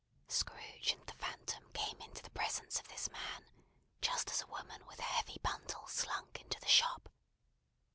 Scrooge 0.27 0.93
and 0.97 1.05
the 1.05 1.13
Phantom 1.13 1.63
came 1.73 2.01
into 2.01 2.23
the 2.23 2.31
presence 2.31 2.79
of 2.79 2.87
this 2.87 3.07
man, 3.11 3.45
just 4.01 4.31
as 4.31 4.41
a 4.41 4.47
woman 4.47 4.83
with 4.87 4.97
a 4.97 5.03
heavy 5.03 5.37
bundle 5.43 5.85
slunk 5.85 6.41
into 6.41 6.59
the 6.59 6.67
shop. 6.67 7.07